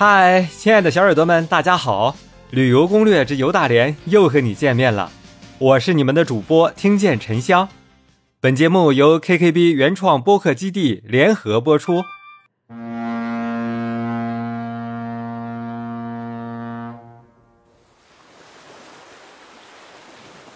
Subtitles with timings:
[0.00, 2.14] 嗨，亲爱的小耳朵们，大家好！
[2.50, 5.10] 旅游攻略之游大连又和你见面了，
[5.58, 7.68] 我是你们的主播听见沉香。
[8.40, 12.04] 本节目由 KKB 原创播客基地联合播出。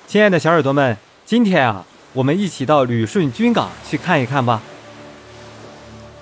[0.06, 4.62] 亲爱的小耳朵们，今天啊，我们一起到旅顺军港去看一看吧。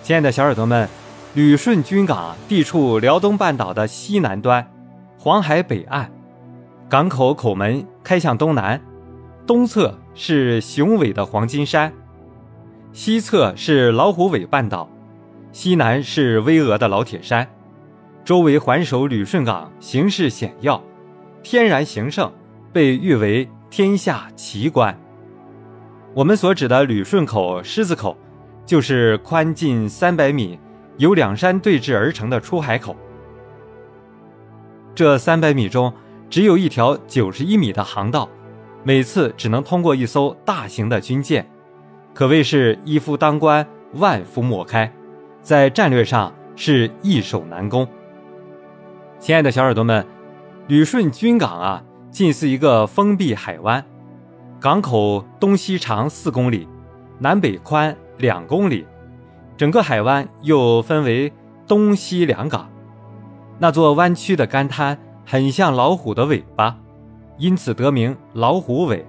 [0.02, 0.88] 亲爱的小耳朵们。
[1.32, 4.68] 旅顺军港地处辽东半岛的西南端，
[5.16, 6.10] 黄海北岸，
[6.88, 8.80] 港口口门开向东南，
[9.46, 11.92] 东侧是雄伟的黄金山，
[12.92, 14.90] 西侧是老虎尾半岛，
[15.52, 17.48] 西南是巍峨的老铁山，
[18.24, 20.82] 周围环守旅顺港，形势险要，
[21.44, 22.32] 天然形胜，
[22.72, 24.98] 被誉为天下奇观。
[26.12, 28.16] 我们所指的旅顺口、狮子口，
[28.66, 30.58] 就是宽近三百米。
[31.00, 32.94] 由两山对峙而成的出海口，
[34.94, 35.90] 这三百米中
[36.28, 38.28] 只有一条九十一米的航道，
[38.84, 41.50] 每次只能通过一艘大型的军舰，
[42.12, 44.92] 可谓是一夫当关，万夫莫开，
[45.40, 47.88] 在战略上是易守难攻。
[49.18, 50.06] 亲爱的小耳朵们，
[50.68, 53.82] 旅顺军港啊，近似一个封闭海湾，
[54.60, 56.68] 港口东西长四公里，
[57.18, 58.86] 南北宽两公里。
[59.60, 61.30] 整个海湾又分为
[61.66, 62.70] 东西两港，
[63.58, 66.78] 那座弯曲的干滩很像老虎的尾巴，
[67.36, 69.04] 因此得名老虎尾。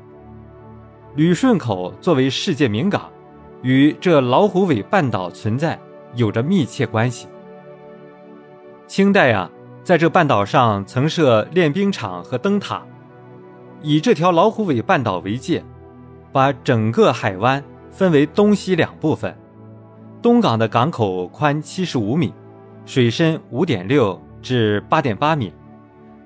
[1.16, 3.10] 旅顺口作为世界名港，
[3.62, 5.80] 与这老虎尾半岛存在
[6.16, 7.30] 有着密切关系。
[8.88, 9.50] 清代啊，
[9.84, 12.82] 在这半岛上曾设练兵场和灯塔，
[13.82, 15.64] 以这条老虎尾半岛为界，
[16.34, 19.34] 把整个海湾分为东西两部分。
[20.22, 22.32] 东港的港口宽七十五米，
[22.86, 25.52] 水深五点六至八点八米，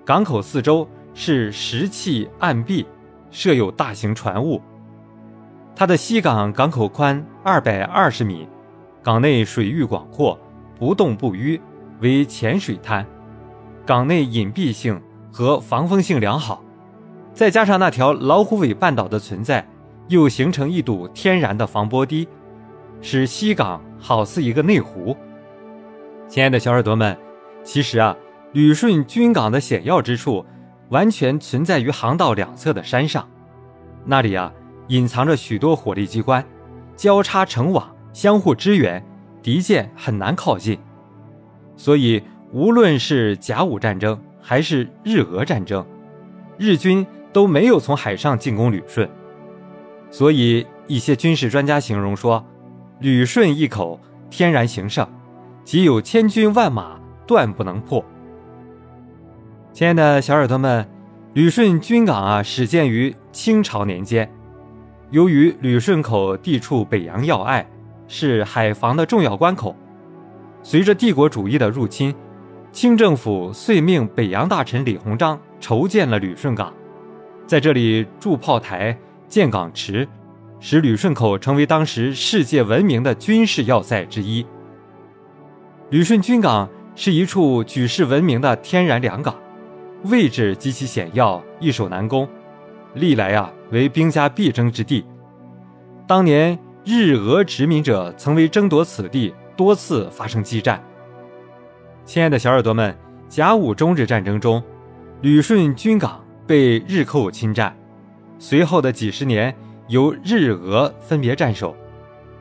[0.04, 2.86] 港口四周是石砌岸壁，
[3.32, 4.62] 设有大型船坞。
[5.78, 8.46] 它的西港港口宽二百二十米，
[9.02, 10.38] 港内水域广阔，
[10.78, 11.58] 不动不淤，
[12.02, 13.06] 为浅水滩，
[13.86, 16.62] 港内隐蔽性和防风性良好，
[17.34, 19.66] 再加上那条老虎尾半岛的存在，
[20.10, 22.28] 又形成一堵天然的防波堤。
[23.02, 25.16] 使西港好似一个内湖。
[26.28, 27.18] 亲爱的小耳朵们，
[27.64, 28.16] 其实啊，
[28.54, 30.46] 旅顺军港的险要之处，
[30.90, 33.28] 完全存在于航道两侧的山上，
[34.06, 34.52] 那里啊，
[34.88, 36.44] 隐藏着许多火力机关，
[36.96, 39.06] 交叉成网，相互支援，
[39.44, 40.80] 敌舰很难靠近。
[41.78, 45.86] 所以，无论是甲午战争还是日俄战争，
[46.58, 49.10] 日军都没有从海上进攻旅顺。
[50.10, 52.44] 所以，一些军事专家形容说。
[53.00, 55.06] 旅顺一口天然形胜，
[55.66, 56.98] 即有千军万马
[57.28, 58.04] 断不能破。
[59.74, 60.88] 亲爱的小耳朵们，
[61.34, 64.32] 旅顺军港啊，始建于清朝年间。
[65.12, 67.68] 由于旅顺口地处北洋要隘，
[68.08, 69.76] 是海防的重要关口。
[70.64, 72.16] 随着帝国主义的入侵，
[72.72, 76.74] 清政府遂命北洋大臣李鸿章筹建了旅顺港，
[77.46, 80.08] 在这里筑炮台、建港池。
[80.60, 84.46] 使旅顺口成为当时世界闻名的军事要塞之一。
[85.90, 89.36] 旅顺军港是一处举世闻名的天然良港，
[90.06, 92.28] 位置极其险要，易守难攻，
[92.96, 95.06] 历来啊为兵家必争之地。
[96.08, 100.84] 当年日俄殖民者曾为争夺此地多次发生激战。
[102.06, 104.64] 亲爱的小耳朵们，甲午中日战争中，
[105.22, 107.76] 旅顺军港被日寇侵占，
[108.40, 109.56] 随后的几十年。
[109.88, 111.76] 由日俄分别战守，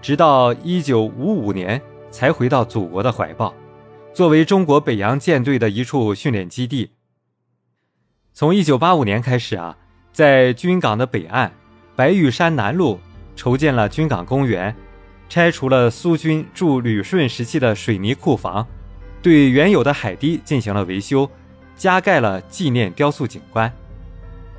[0.01, 3.55] 直到一九五五年才回到祖国的怀抱，
[4.15, 6.91] 作为中国北洋舰队的一处训练基地。
[8.33, 9.77] 从一九八五年开始啊，
[10.11, 11.53] 在军港的北岸
[11.95, 12.99] 白玉山南路
[13.37, 14.75] 筹建了军港公园，
[15.29, 18.67] 拆除了苏军驻旅顺时期的水泥库房，
[19.23, 21.31] 对原有的海堤进行了维修，
[21.77, 23.71] 加盖了纪念雕塑景观。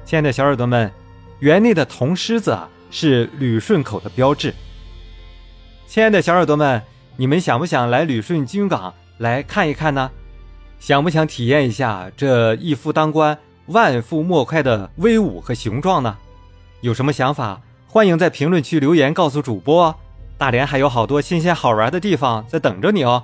[0.06, 0.92] 亲爱的小耳朵们，
[1.40, 2.70] 园内的铜狮子啊。
[2.90, 4.54] 是旅顺口的标志。
[5.88, 6.82] 亲爱的小耳朵们，
[7.16, 10.12] 你们想不想来旅顺军港来看一看呢？
[10.80, 13.38] 想不想体验一下这一夫当关，
[13.68, 16.18] 万夫莫开的威武和雄壮呢？
[16.82, 19.96] 有什么想法，欢迎在评论区留言告诉主播。
[20.38, 23.24] 大连还有好多新鲜好玩的地方在等着你哦，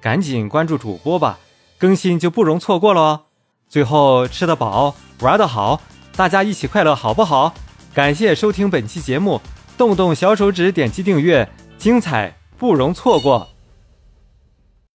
[0.00, 1.38] 赶紧关注主播吧，
[1.76, 3.20] 更新就不容错过了哦。
[3.68, 5.82] 最后吃得饱，玩得好，
[6.14, 7.52] 大家一起快乐，好不好？
[7.94, 9.38] 感谢收听本期节目，
[9.76, 11.46] 动动小手指点击订阅，
[11.76, 13.51] 精彩不容错过。